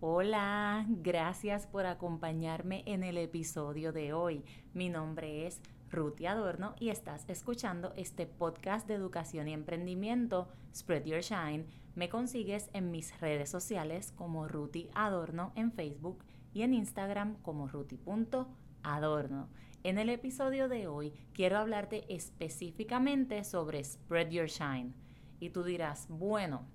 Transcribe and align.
Hola, 0.00 0.86
gracias 0.88 1.66
por 1.66 1.84
acompañarme 1.84 2.84
en 2.86 3.02
el 3.02 3.18
episodio 3.18 3.90
de 3.90 4.12
hoy. 4.12 4.44
Mi 4.72 4.88
nombre 4.88 5.48
es 5.48 5.60
Ruti 5.90 6.26
Adorno 6.26 6.76
y 6.78 6.90
estás 6.90 7.28
escuchando 7.28 7.92
este 7.96 8.24
podcast 8.24 8.86
de 8.86 8.94
educación 8.94 9.48
y 9.48 9.54
emprendimiento, 9.54 10.46
Spread 10.72 11.04
Your 11.04 11.22
Shine. 11.22 11.66
Me 11.96 12.08
consigues 12.08 12.70
en 12.74 12.92
mis 12.92 13.20
redes 13.20 13.50
sociales 13.50 14.12
como 14.12 14.46
Ruti 14.46 14.88
Adorno 14.94 15.50
en 15.56 15.72
Facebook 15.72 16.24
y 16.54 16.62
en 16.62 16.74
Instagram 16.74 17.34
como 17.42 17.66
ruti.adorno. 17.66 19.48
En 19.82 19.98
el 19.98 20.10
episodio 20.10 20.68
de 20.68 20.86
hoy 20.86 21.12
quiero 21.32 21.58
hablarte 21.58 22.04
específicamente 22.14 23.42
sobre 23.42 23.82
Spread 23.82 24.30
Your 24.30 24.46
Shine. 24.46 24.94
Y 25.40 25.50
tú 25.50 25.64
dirás, 25.64 26.06
bueno, 26.08 26.68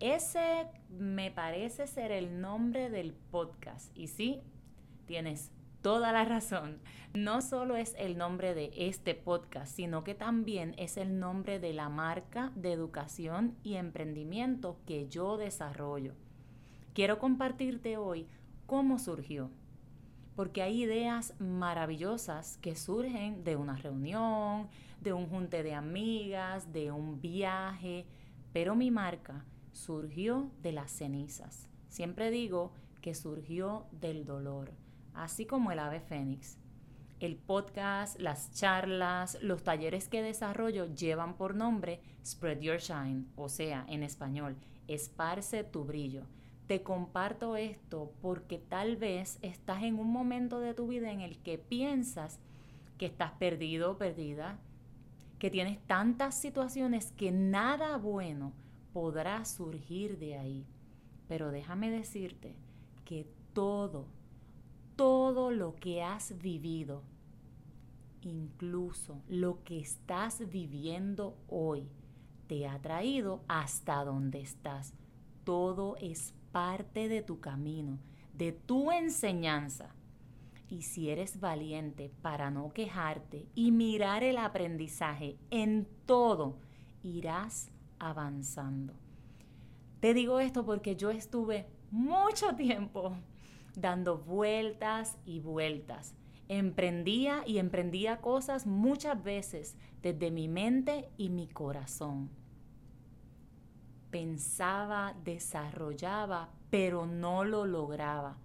ese 0.00 0.66
me 0.90 1.30
parece 1.30 1.86
ser 1.86 2.12
el 2.12 2.40
nombre 2.40 2.90
del 2.90 3.12
podcast. 3.12 3.96
Y 3.96 4.08
sí, 4.08 4.40
tienes 5.06 5.50
toda 5.82 6.12
la 6.12 6.24
razón. 6.24 6.78
No 7.14 7.40
solo 7.40 7.76
es 7.76 7.94
el 7.98 8.16
nombre 8.16 8.54
de 8.54 8.70
este 8.76 9.14
podcast, 9.14 9.74
sino 9.74 10.04
que 10.04 10.14
también 10.14 10.74
es 10.78 10.96
el 10.96 11.18
nombre 11.18 11.58
de 11.58 11.72
la 11.72 11.88
marca 11.88 12.52
de 12.54 12.72
educación 12.72 13.56
y 13.62 13.74
emprendimiento 13.74 14.78
que 14.86 15.08
yo 15.08 15.36
desarrollo. 15.36 16.14
Quiero 16.94 17.18
compartirte 17.18 17.96
hoy 17.96 18.26
cómo 18.66 18.98
surgió. 18.98 19.50
Porque 20.36 20.62
hay 20.62 20.82
ideas 20.82 21.34
maravillosas 21.40 22.58
que 22.58 22.76
surgen 22.76 23.42
de 23.42 23.56
una 23.56 23.76
reunión, 23.76 24.68
de 25.00 25.12
un 25.12 25.28
junte 25.28 25.64
de 25.64 25.74
amigas, 25.74 26.72
de 26.72 26.92
un 26.92 27.20
viaje, 27.20 28.06
pero 28.52 28.76
mi 28.76 28.92
marca 28.92 29.44
surgió 29.78 30.50
de 30.60 30.72
las 30.72 30.90
cenizas. 30.90 31.68
Siempre 31.88 32.30
digo 32.30 32.72
que 33.00 33.14
surgió 33.14 33.86
del 33.92 34.24
dolor, 34.24 34.72
así 35.14 35.46
como 35.46 35.70
el 35.72 35.78
ave 35.78 36.00
fénix. 36.00 36.58
El 37.20 37.36
podcast, 37.36 38.20
las 38.20 38.52
charlas, 38.52 39.38
los 39.40 39.62
talleres 39.62 40.08
que 40.08 40.22
desarrollo 40.22 40.86
llevan 40.94 41.36
por 41.36 41.54
nombre 41.54 42.00
Spread 42.24 42.60
Your 42.60 42.78
Shine, 42.78 43.26
o 43.36 43.48
sea, 43.48 43.84
en 43.88 44.02
español, 44.02 44.56
esparce 44.88 45.64
tu 45.64 45.84
brillo. 45.84 46.24
Te 46.66 46.82
comparto 46.82 47.56
esto 47.56 48.12
porque 48.20 48.58
tal 48.58 48.96
vez 48.96 49.38
estás 49.42 49.82
en 49.84 49.98
un 49.98 50.10
momento 50.10 50.60
de 50.60 50.74
tu 50.74 50.86
vida 50.86 51.10
en 51.10 51.20
el 51.20 51.38
que 51.38 51.56
piensas 51.56 52.38
que 52.98 53.06
estás 53.06 53.32
perdido 53.32 53.92
o 53.92 53.96
perdida, 53.96 54.58
que 55.38 55.50
tienes 55.50 55.78
tantas 55.86 56.34
situaciones 56.34 57.12
que 57.12 57.30
nada 57.30 57.96
bueno 57.96 58.52
podrá 58.92 59.44
surgir 59.44 60.18
de 60.18 60.36
ahí. 60.36 60.66
Pero 61.28 61.50
déjame 61.50 61.90
decirte 61.90 62.54
que 63.04 63.26
todo, 63.52 64.06
todo 64.96 65.50
lo 65.50 65.74
que 65.76 66.02
has 66.02 66.38
vivido, 66.38 67.02
incluso 68.22 69.22
lo 69.28 69.62
que 69.64 69.78
estás 69.78 70.48
viviendo 70.48 71.36
hoy, 71.48 71.88
te 72.46 72.66
ha 72.66 72.80
traído 72.80 73.42
hasta 73.46 74.04
donde 74.04 74.40
estás. 74.40 74.94
Todo 75.44 75.96
es 76.00 76.34
parte 76.50 77.08
de 77.08 77.22
tu 77.22 77.40
camino, 77.40 77.98
de 78.34 78.52
tu 78.52 78.90
enseñanza. 78.90 79.94
Y 80.70 80.82
si 80.82 81.10
eres 81.10 81.40
valiente 81.40 82.10
para 82.20 82.50
no 82.50 82.72
quejarte 82.72 83.46
y 83.54 83.70
mirar 83.70 84.22
el 84.22 84.36
aprendizaje 84.36 85.38
en 85.50 85.86
todo, 86.04 86.56
irás 87.02 87.70
avanzando. 87.98 88.94
Te 90.00 90.14
digo 90.14 90.40
esto 90.40 90.64
porque 90.64 90.96
yo 90.96 91.10
estuve 91.10 91.66
mucho 91.90 92.54
tiempo 92.54 93.16
dando 93.74 94.18
vueltas 94.18 95.18
y 95.24 95.40
vueltas. 95.40 96.14
Emprendía 96.48 97.42
y 97.46 97.58
emprendía 97.58 98.20
cosas 98.20 98.66
muchas 98.66 99.22
veces 99.22 99.76
desde 100.02 100.30
mi 100.30 100.48
mente 100.48 101.10
y 101.16 101.28
mi 101.28 101.48
corazón. 101.48 102.30
Pensaba, 104.10 105.14
desarrollaba, 105.24 106.48
pero 106.70 107.06
no 107.06 107.44
lo 107.44 107.66
lograba. 107.66 108.38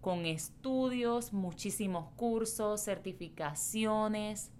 Con 0.00 0.24
estudios, 0.26 1.32
muchísimos 1.32 2.10
cursos, 2.12 2.82
certificaciones, 2.82 4.50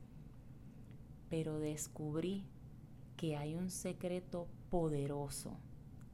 pero 1.31 1.59
descubrí 1.59 2.45
que 3.17 3.37
hay 3.37 3.55
un 3.55 3.71
secreto 3.71 4.49
poderoso 4.71 5.57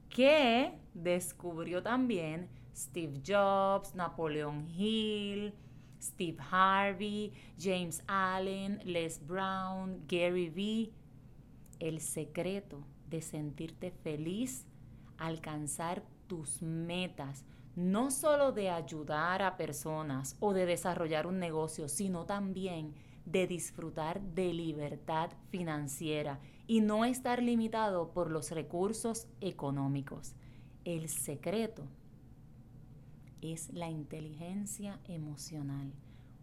que 0.09 0.73
descubrió 0.93 1.81
también 1.81 2.49
Steve 2.75 3.21
Jobs, 3.25 3.95
Napoleon 3.95 4.67
Hill, 4.67 5.53
Steve 6.01 6.37
Harvey, 6.51 7.31
James 7.59 8.03
Allen, 8.07 8.81
Les 8.83 9.25
Brown, 9.25 10.03
Gary 10.07 10.49
Vee. 10.49 10.93
El 11.79 11.99
secreto 11.99 12.85
de 13.09 13.21
sentirte 13.21 13.91
feliz, 13.91 14.67
alcanzar 15.17 16.03
tus 16.27 16.61
metas, 16.61 17.43
no 17.75 18.11
solo 18.11 18.51
de 18.51 18.69
ayudar 18.69 19.41
a 19.41 19.57
personas 19.57 20.35
o 20.39 20.53
de 20.53 20.65
desarrollar 20.65 21.25
un 21.25 21.39
negocio, 21.39 21.87
sino 21.87 22.25
también 22.25 22.93
de 23.25 23.47
disfrutar 23.47 24.21
de 24.21 24.53
libertad 24.53 25.31
financiera 25.49 26.39
y 26.67 26.81
no 26.81 27.05
estar 27.05 27.41
limitado 27.41 28.11
por 28.11 28.31
los 28.31 28.51
recursos 28.51 29.27
económicos. 29.41 30.35
El 30.85 31.09
secreto 31.09 31.83
es 33.41 33.71
la 33.73 33.89
inteligencia 33.89 34.99
emocional, 35.07 35.91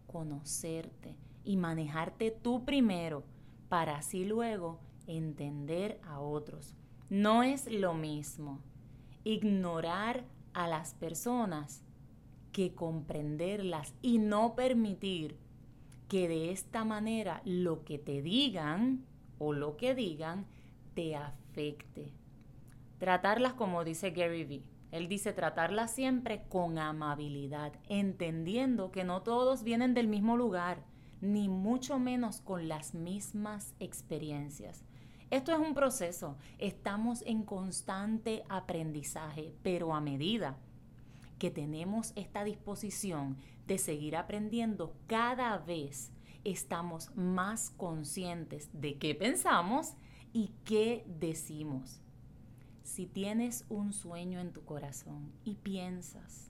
conocerte 0.07 1.15
y 1.43 1.57
manejarte 1.57 2.31
tú 2.31 2.65
primero 2.65 3.23
para 3.69 3.97
así 3.97 4.25
luego 4.25 4.79
entender 5.07 5.99
a 6.03 6.19
otros. 6.19 6.75
No 7.09 7.43
es 7.43 7.71
lo 7.71 7.93
mismo 7.93 8.59
ignorar 9.23 10.25
a 10.53 10.67
las 10.67 10.93
personas 10.93 11.83
que 12.51 12.73
comprenderlas 12.73 13.93
y 14.01 14.17
no 14.17 14.55
permitir 14.55 15.37
que 16.09 16.27
de 16.27 16.51
esta 16.51 16.83
manera 16.83 17.41
lo 17.45 17.85
que 17.85 17.99
te 17.99 18.21
digan 18.21 19.05
o 19.37 19.53
lo 19.53 19.77
que 19.77 19.95
digan 19.95 20.47
te 20.95 21.15
afecte. 21.15 22.11
Tratarlas 22.97 23.53
como 23.53 23.85
dice 23.85 24.09
Gary 24.11 24.43
Vee. 24.43 24.63
Él 24.91 25.07
dice 25.07 25.33
tratarlas 25.33 25.91
siempre 25.91 26.43
con 26.49 26.79
amabilidad, 26.79 27.73
entendiendo 27.87 28.91
que 28.91 29.03
no 29.03 29.21
todos 29.21 29.63
vienen 29.63 29.93
del 29.93 30.07
mismo 30.07 30.35
lugar, 30.35 30.83
ni 31.21 31.47
mucho 31.47 31.99
menos 31.99 32.41
con 32.41 32.67
las 32.67 32.95
mismas 32.95 33.75
experiencias. 33.79 34.83
Esto 35.29 35.51
es 35.51 35.59
un 35.59 35.75
proceso, 35.75 36.37
estamos 36.57 37.21
en 37.21 37.43
constante 37.43 38.43
aprendizaje, 38.49 39.53
pero 39.61 39.93
a 39.93 40.01
medida 40.01 40.57
que 41.37 41.51
tenemos 41.51 42.13
esta 42.15 42.43
disposición 42.43 43.37
de 43.69 43.77
seguir 43.77 44.15
aprendiendo, 44.15 44.95
cada 45.05 45.59
vez 45.59 46.11
estamos 46.43 47.15
más 47.15 47.69
conscientes 47.69 48.67
de 48.73 48.97
qué 48.97 49.13
pensamos 49.13 49.93
y 50.33 50.51
qué 50.65 51.05
decimos. 51.07 52.01
Si 52.81 53.05
tienes 53.05 53.65
un 53.69 53.93
sueño 53.93 54.39
en 54.39 54.53
tu 54.53 54.65
corazón 54.65 55.31
y 55.45 55.53
piensas 55.53 56.49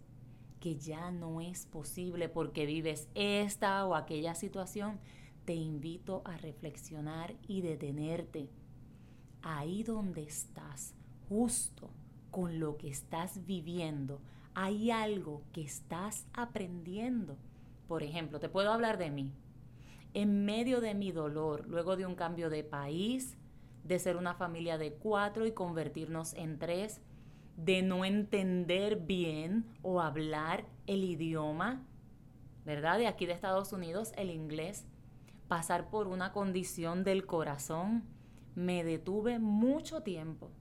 que 0.62 0.78
ya 0.78 1.12
no 1.12 1.41
es 1.41 1.66
posible 1.66 2.30
porque 2.30 2.66
vives 2.66 3.09
esta 3.16 3.86
o 3.86 3.96
aquella 3.96 4.34
situación, 4.34 4.97
te 5.44 5.56
invito 5.56 6.22
a 6.24 6.38
reflexionar 6.38 7.36
y 7.50 7.59
detenerte 7.59 8.50
ahí 9.41 9.84
donde 9.84 10.24
estás, 10.24 10.94
justo 11.28 11.90
con 12.31 12.62
lo 12.62 12.78
que 12.78 12.88
estás 12.88 13.46
viviendo, 13.46 14.22
hay 14.53 14.91
algo 14.91 15.44
que 15.53 15.62
estás 15.62 16.25
aprendiendo. 16.33 17.38
Por 17.88 18.03
ejemplo, 18.03 18.39
te 18.39 18.50
puedo 18.50 18.71
hablar 18.71 18.97
de 18.97 19.09
mí. 19.09 19.33
En 20.13 20.45
medio 20.45 20.81
de 20.81 20.95
mi 20.95 21.12
dolor, 21.12 21.68
luego 21.68 21.95
de 21.95 22.06
un 22.06 22.15
cambio 22.15 22.50
de 22.50 22.63
país, 22.63 23.38
de 23.83 24.00
ser 24.00 24.18
una 24.18 24.35
familia 24.35 24.77
de 24.77 24.94
cuatro 24.94 25.45
y 25.45 25.51
convertirnos 25.51 26.33
en 26.33 26.59
tres, 26.59 27.01
de 27.57 27.81
no 27.81 28.06
entender 28.06 28.97
bien 28.97 29.65
o 29.81 30.01
hablar 30.01 30.65
el 30.88 31.03
idioma, 31.03 31.85
¿verdad? 32.65 32.97
De 32.97 33.07
aquí 33.07 33.25
de 33.25 33.33
Estados 33.33 33.74
Unidos, 33.74 34.12
el 34.15 34.29
inglés, 34.29 34.85
pasar 35.47 35.89
por 35.89 36.07
una 36.07 36.31
condición 36.31 37.03
del 37.03 37.25
corazón, 37.25 38.03
me 38.56 38.83
detuve 38.83 39.39
mucho 39.39 40.01
tiempo 40.01 40.51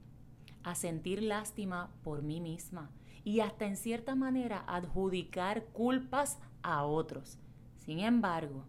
a 0.63 0.75
sentir 0.75 1.23
lástima 1.23 1.89
por 2.03 2.21
mí 2.21 2.41
misma 2.41 2.91
y 3.23 3.39
hasta 3.41 3.65
en 3.65 3.77
cierta 3.77 4.15
manera 4.15 4.63
adjudicar 4.67 5.65
culpas 5.65 6.39
a 6.61 6.85
otros. 6.85 7.37
Sin 7.75 7.99
embargo, 7.99 8.65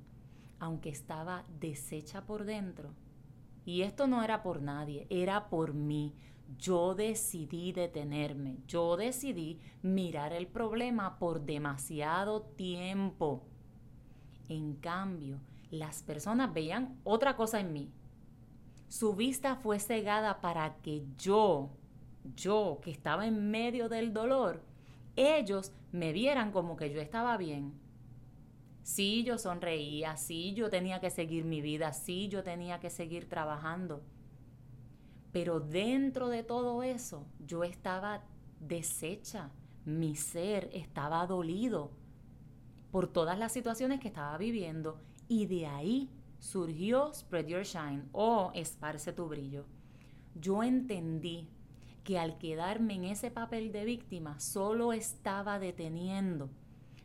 aunque 0.59 0.89
estaba 0.89 1.45
deshecha 1.61 2.27
por 2.27 2.45
dentro, 2.45 2.91
y 3.65 3.83
esto 3.83 4.07
no 4.07 4.23
era 4.23 4.43
por 4.43 4.63
nadie, 4.63 5.07
era 5.11 5.49
por 5.49 5.75
mí, 5.75 6.15
yo 6.59 6.95
decidí 6.95 7.73
detenerme, 7.73 8.59
yo 8.67 8.97
decidí 8.97 9.61
mirar 9.83 10.33
el 10.33 10.47
problema 10.47 11.19
por 11.19 11.43
demasiado 11.43 12.43
tiempo. 12.43 13.47
En 14.49 14.75
cambio, 14.75 15.41
las 15.71 16.03
personas 16.03 16.53
veían 16.53 16.99
otra 17.05 17.37
cosa 17.37 17.61
en 17.61 17.73
mí. 17.73 17.93
Su 18.89 19.15
vista 19.15 19.55
fue 19.55 19.79
cegada 19.79 20.41
para 20.41 20.77
que 20.79 21.07
yo, 21.17 21.71
yo 22.37 22.81
que 22.83 22.91
estaba 22.91 23.27
en 23.27 23.51
medio 23.51 23.89
del 23.89 24.13
dolor, 24.13 24.63
ellos 25.17 25.73
me 25.93 26.13
vieran 26.13 26.53
como 26.53 26.77
que 26.77 26.93
yo 26.93 27.01
estaba 27.01 27.37
bien. 27.37 27.75
Sí, 28.83 29.23
yo 29.25 29.39
sonreía, 29.39 30.17
sí, 30.17 30.55
yo 30.55 30.71
tenía 30.71 31.01
que 31.01 31.11
seguir 31.11 31.45
mi 31.45 31.61
vida, 31.61 31.93
sí, 31.93 32.29
yo 32.29 32.43
tenía 32.43 32.81
que 32.81 32.91
seguir 32.91 33.29
trabajando. 33.29 34.03
Pero 35.33 35.61
dentro 35.61 36.29
de 36.29 36.43
todo 36.43 36.83
eso, 36.83 37.27
yo 37.39 37.63
estaba 37.63 38.25
deshecha, 38.59 39.51
mi 39.85 40.17
ser 40.17 40.71
estaba 40.73 41.27
dolido 41.27 41.93
por 42.91 43.07
todas 43.07 43.39
las 43.39 43.53
situaciones 43.53 44.01
que 44.01 44.09
estaba 44.09 44.37
viviendo 44.39 45.01
y 45.29 45.47
de 45.47 45.67
ahí 45.67 46.11
surgió 46.39 47.13
Spread 47.15 47.47
Your 47.47 47.63
Shine 47.63 48.09
o 48.13 48.51
Esparce 48.55 49.13
tu 49.13 49.29
brillo. 49.29 49.67
Yo 50.35 50.63
entendí 50.63 51.49
que 52.11 52.19
al 52.19 52.39
quedarme 52.39 52.95
en 52.95 53.05
ese 53.05 53.31
papel 53.31 53.71
de 53.71 53.85
víctima 53.85 54.41
solo 54.41 54.93
estaba 54.93 55.61
deteniendo 55.61 56.51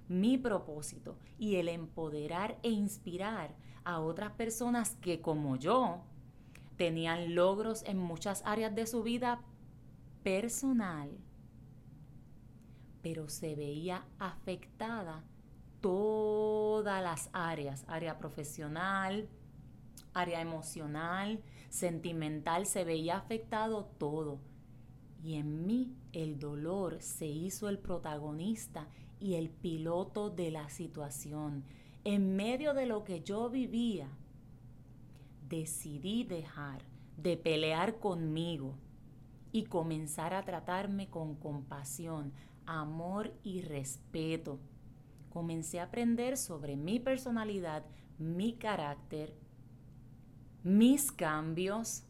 mi 0.07 0.40
propósito 0.40 1.19
y 1.38 1.57
el 1.57 1.69
empoderar 1.69 2.57
e 2.63 2.72
inspirar 2.72 3.56
a 3.84 4.00
otras 4.00 4.31
personas 4.31 4.96
que 5.02 5.22
como 5.22 5.57
yo 5.57 6.02
tenían 6.75 7.36
logros 7.36 7.84
en 7.84 8.00
muchas 8.00 8.42
áreas 8.48 8.74
de 8.74 8.88
su 8.88 9.04
vida 9.04 9.44
personal, 10.24 11.12
pero 13.04 13.30
se 13.30 13.54
veía 13.54 14.07
afectada 14.18 15.24
todas 15.81 17.04
las 17.04 17.30
áreas, 17.31 17.86
área 17.88 18.18
profesional, 18.18 19.30
área 20.16 20.42
emocional, 20.42 21.44
sentimental, 21.69 22.66
se 22.66 22.84
veía 22.84 23.18
afectado 23.18 23.86
todo. 24.00 24.40
Y 25.25 25.38
en 25.38 25.66
mí 25.66 25.92
el 26.13 26.38
dolor 26.38 27.01
se 27.01 27.25
hizo 27.25 27.68
el 27.68 27.80
protagonista 27.80 28.88
y 29.19 29.33
el 29.33 29.50
piloto 29.50 30.30
de 30.30 30.51
la 30.51 30.69
situación. 30.69 31.63
En 32.04 32.36
medio 32.36 32.75
de 32.75 32.86
lo 32.86 33.04
que 33.04 33.22
yo 33.22 33.50
vivía, 33.50 34.07
decidí 35.50 36.25
dejar 36.25 36.83
de 37.18 37.38
pelear 37.38 37.98
conmigo 37.98 38.75
y 39.51 39.63
comenzar 39.63 40.36
a 40.36 40.45
tratarme 40.45 41.10
con 41.10 41.33
compasión, 41.33 42.31
amor 42.68 43.33
y 43.42 43.62
respeto. 43.62 44.60
Comencé 45.31 45.80
a 45.80 45.86
aprender 45.86 46.38
sobre 46.38 46.75
mi 46.75 47.00
personalidad, 47.00 47.83
mi 48.19 48.54
carácter, 48.54 49.33
mis 50.62 51.12
cambios, 51.12 52.04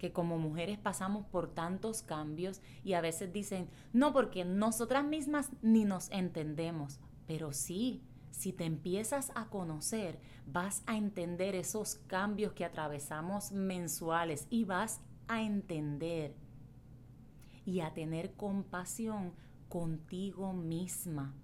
que 0.00 0.12
como 0.12 0.38
mujeres 0.38 0.78
pasamos 0.78 1.26
por 1.26 1.52
tantos 1.52 2.00
cambios 2.00 2.62
y 2.82 2.94
a 2.94 3.02
veces 3.02 3.34
dicen, 3.34 3.68
no, 3.92 4.14
porque 4.14 4.46
nosotras 4.46 5.04
mismas 5.04 5.50
ni 5.60 5.84
nos 5.84 6.10
entendemos, 6.10 6.98
pero 7.26 7.52
sí, 7.52 8.02
si 8.30 8.54
te 8.54 8.64
empiezas 8.64 9.30
a 9.34 9.50
conocer, 9.50 10.18
vas 10.46 10.82
a 10.86 10.96
entender 10.96 11.54
esos 11.54 11.96
cambios 12.06 12.54
que 12.54 12.64
atravesamos 12.64 13.52
mensuales 13.52 14.46
y 14.48 14.64
vas 14.64 15.02
a 15.28 15.42
entender 15.42 16.34
y 17.66 17.80
a 17.80 17.92
tener 17.92 18.32
compasión 18.32 19.34
contigo 19.68 20.54
misma, 20.54 21.34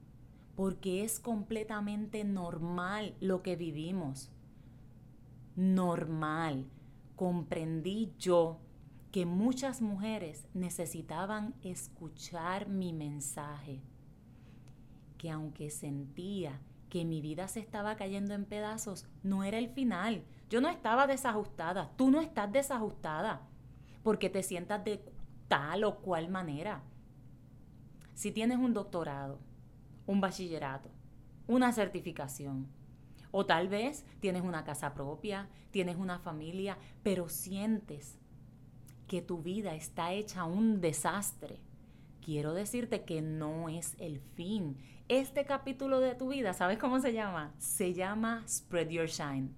porque 0.55 1.05
es 1.05 1.21
completamente 1.21 2.25
normal 2.25 3.15
lo 3.21 3.43
que 3.43 3.55
vivimos. 3.55 4.33
Normal. 5.57 6.71
Comprendí 7.17 8.13
yo 8.19 8.61
que 9.11 9.25
muchas 9.25 9.81
mujeres 9.81 10.47
necesitaban 10.53 11.55
escuchar 11.63 12.69
mi 12.69 12.93
mensaje, 12.93 13.81
que 15.17 15.31
aunque 15.31 15.71
sentía 15.71 16.61
que 16.91 17.05
mi 17.05 17.21
vida 17.21 17.49
se 17.49 17.61
estaba 17.61 17.97
cayendo 17.97 18.35
en 18.35 18.45
pedazos, 18.45 19.07
no 19.23 19.43
era 19.43 19.59
el 19.59 19.69
final. 19.71 20.23
Yo 20.51 20.61
no 20.61 20.69
estaba 20.69 21.07
desajustada, 21.07 21.91
tú 21.97 22.11
no 22.11 22.21
estás 22.21 22.53
desajustada, 22.53 23.41
porque 24.03 24.31
te 24.31 24.43
sientas 24.43 24.85
de 24.85 25.03
tal 25.49 25.85
o 25.85 25.97
cual 26.01 26.29
manera. 26.29 26.83
Si 28.15 28.31
tienes 28.31 28.59
un 28.59 28.73
doctorado, 28.73 29.39
un 30.07 30.21
bachillerato, 30.21 30.91
una 31.47 31.73
certificación, 31.73 32.69
o 33.39 33.45
tal 33.45 33.69
vez 33.69 34.07
tienes 34.19 34.41
una 34.41 34.65
casa 34.65 34.95
propia, 34.95 35.51
tienes 35.71 35.99
una 35.99 36.19
familia, 36.19 36.79
pero 37.03 37.29
sientes 37.29 38.17
que 39.07 39.21
tu 39.21 39.43
vida 39.43 39.75
está 39.75 40.15
hecha 40.15 40.45
un 40.45 40.81
desastre. 40.81 41.61
Quiero 42.25 42.55
decirte 42.55 43.05
que 43.05 43.21
no 43.21 43.69
es 43.69 43.95
el 43.99 44.21
fin, 44.21 44.79
este 45.09 45.45
capítulo 45.45 46.01
de 46.01 46.15
tu 46.15 46.29
vida, 46.29 46.55
¿sabes 46.55 46.79
cómo 46.79 46.99
se 46.99 47.13
llama? 47.13 47.53
Se 47.59 47.93
llama 47.93 48.43
Spread 48.49 48.89
Your 48.89 49.07
Shine. 49.07 49.51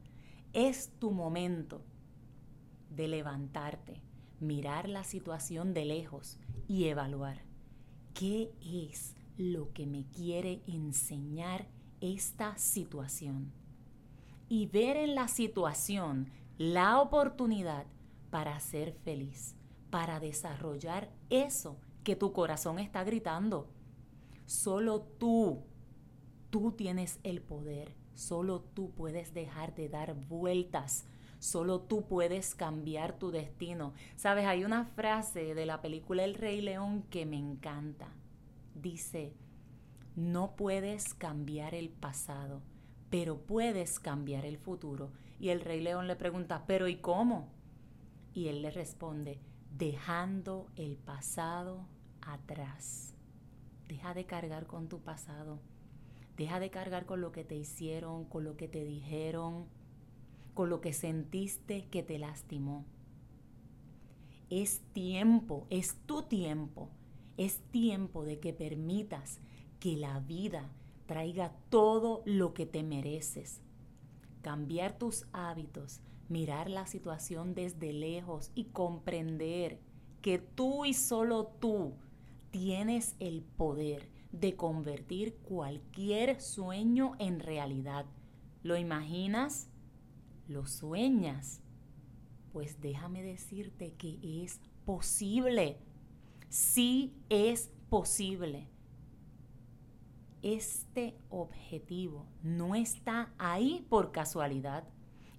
Es 0.52 0.90
tu 0.98 1.12
momento 1.12 1.80
de 2.90 3.06
levantarte, 3.06 4.02
mirar 4.40 4.88
la 4.88 5.04
situación 5.04 5.72
de 5.72 5.84
lejos 5.84 6.40
y 6.66 6.86
evaluar 6.86 7.42
qué 8.12 8.50
es 8.60 9.14
lo 9.36 9.72
que 9.72 9.86
me 9.86 10.04
quiere 10.10 10.62
enseñar 10.66 11.68
esta 12.00 12.58
situación. 12.58 13.52
Y 14.48 14.66
ver 14.66 14.96
en 14.96 15.14
la 15.14 15.28
situación 15.28 16.30
la 16.56 17.00
oportunidad 17.00 17.86
para 18.30 18.58
ser 18.60 18.92
feliz, 18.92 19.56
para 19.90 20.20
desarrollar 20.20 21.10
eso 21.30 21.78
que 22.04 22.16
tu 22.16 22.32
corazón 22.32 22.78
está 22.78 23.04
gritando 23.04 23.68
Solo 24.48 25.02
tú, 25.02 25.62
tú 26.48 26.72
tienes 26.72 27.20
el 27.22 27.42
poder. 27.42 27.94
Solo 28.14 28.62
tú 28.62 28.92
puedes 28.92 29.34
dejar 29.34 29.74
de 29.74 29.90
dar 29.90 30.14
vueltas. 30.14 31.04
Solo 31.38 31.82
tú 31.82 32.06
puedes 32.06 32.54
cambiar 32.54 33.18
tu 33.18 33.30
destino. 33.30 33.92
Sabes, 34.16 34.46
hay 34.46 34.64
una 34.64 34.86
frase 34.86 35.54
de 35.54 35.66
la 35.66 35.82
película 35.82 36.24
El 36.24 36.32
Rey 36.32 36.62
León 36.62 37.02
que 37.10 37.26
me 37.26 37.36
encanta. 37.36 38.08
Dice, 38.74 39.34
no 40.16 40.56
puedes 40.56 41.12
cambiar 41.12 41.74
el 41.74 41.90
pasado, 41.90 42.62
pero 43.10 43.38
puedes 43.38 43.98
cambiar 43.98 44.44
el 44.44 44.58
futuro. 44.58 45.10
Y 45.40 45.50
el 45.50 45.60
Rey 45.60 45.80
León 45.80 46.06
le 46.06 46.16
pregunta, 46.16 46.64
pero 46.66 46.88
¿y 46.88 46.96
cómo? 46.96 47.48
Y 48.34 48.48
él 48.48 48.62
le 48.62 48.70
responde, 48.70 49.40
dejando 49.76 50.66
el 50.76 50.96
pasado 50.96 51.86
atrás. 52.20 53.14
Deja 53.88 54.14
de 54.14 54.26
cargar 54.26 54.66
con 54.66 54.88
tu 54.88 55.00
pasado. 55.00 55.60
Deja 56.36 56.60
de 56.60 56.70
cargar 56.70 57.06
con 57.06 57.20
lo 57.20 57.32
que 57.32 57.44
te 57.44 57.56
hicieron, 57.56 58.24
con 58.24 58.44
lo 58.44 58.56
que 58.56 58.68
te 58.68 58.84
dijeron, 58.84 59.66
con 60.54 60.70
lo 60.70 60.80
que 60.80 60.92
sentiste 60.92 61.86
que 61.88 62.02
te 62.02 62.18
lastimó. 62.18 62.84
Es 64.50 64.80
tiempo, 64.92 65.66
es 65.70 65.96
tu 66.06 66.22
tiempo. 66.22 66.90
Es 67.36 67.60
tiempo 67.70 68.24
de 68.24 68.40
que 68.40 68.52
permitas 68.52 69.38
que 69.78 69.96
la 69.96 70.20
vida 70.20 70.70
traiga 71.08 71.52
todo 71.70 72.22
lo 72.26 72.54
que 72.54 72.66
te 72.66 72.84
mereces. 72.84 73.60
Cambiar 74.42 74.96
tus 74.96 75.26
hábitos, 75.32 76.00
mirar 76.28 76.70
la 76.70 76.86
situación 76.86 77.54
desde 77.54 77.92
lejos 77.92 78.52
y 78.54 78.66
comprender 78.66 79.80
que 80.20 80.38
tú 80.38 80.84
y 80.84 80.92
solo 80.94 81.46
tú 81.46 81.94
tienes 82.50 83.16
el 83.18 83.42
poder 83.42 84.10
de 84.32 84.54
convertir 84.54 85.34
cualquier 85.36 86.40
sueño 86.40 87.14
en 87.18 87.40
realidad. 87.40 88.04
¿Lo 88.62 88.76
imaginas? 88.76 89.70
¿Lo 90.46 90.66
sueñas? 90.66 91.62
Pues 92.52 92.82
déjame 92.82 93.22
decirte 93.22 93.94
que 93.94 94.44
es 94.44 94.60
posible. 94.84 95.78
Sí 96.50 97.14
es 97.30 97.70
posible. 97.88 98.68
Este 100.42 101.16
objetivo 101.30 102.26
no 102.42 102.74
está 102.74 103.32
ahí 103.38 103.86
por 103.88 104.12
casualidad. 104.12 104.84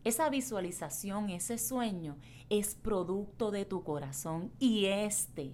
Esa 0.03 0.29
visualización, 0.29 1.29
ese 1.29 1.57
sueño 1.57 2.17
es 2.49 2.75
producto 2.75 3.51
de 3.51 3.65
tu 3.65 3.83
corazón 3.83 4.51
y 4.59 4.85
este 4.85 5.53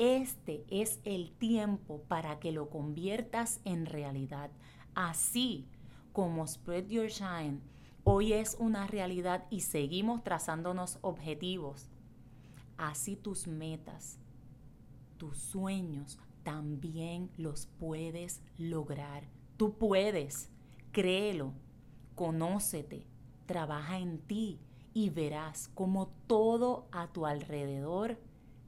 este 0.00 0.64
es 0.70 0.98
el 1.04 1.30
tiempo 1.30 2.00
para 2.08 2.40
que 2.40 2.52
lo 2.52 2.70
conviertas 2.70 3.60
en 3.66 3.84
realidad. 3.84 4.50
Así 4.94 5.68
como 6.14 6.46
Spread 6.46 6.86
Your 6.88 7.08
Shine 7.08 7.60
hoy 8.04 8.32
es 8.32 8.56
una 8.58 8.86
realidad 8.86 9.44
y 9.50 9.60
seguimos 9.60 10.24
trazándonos 10.24 10.98
objetivos. 11.02 11.90
así 12.78 13.14
tus 13.14 13.46
metas, 13.46 14.18
tus 15.18 15.36
sueños, 15.36 16.18
también 16.42 17.30
los 17.36 17.66
puedes 17.66 18.42
lograr. 18.58 19.24
Tú 19.56 19.74
puedes, 19.74 20.50
créelo, 20.92 21.52
conócete, 22.14 23.06
trabaja 23.46 23.98
en 23.98 24.18
ti 24.18 24.60
y 24.94 25.10
verás 25.10 25.68
cómo 25.74 26.08
todo 26.26 26.88
a 26.92 27.08
tu 27.08 27.26
alrededor 27.26 28.18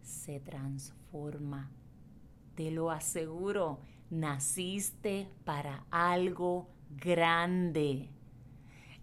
se 0.02 0.40
transforma. 0.40 1.70
Te 2.54 2.70
lo 2.70 2.90
aseguro, 2.90 3.80
naciste 4.10 5.28
para 5.44 5.86
algo 5.90 6.68
grande. 6.96 8.10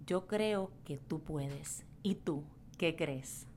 Yo 0.08 0.26
creo 0.26 0.72
que 0.84 0.98
tú 0.98 1.22
puedes. 1.22 1.86
¿Y 2.02 2.16
tú 2.16 2.44
qué 2.80 2.96
crees? 2.96 3.48